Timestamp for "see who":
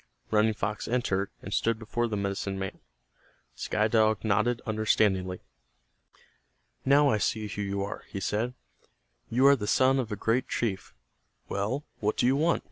7.19-7.61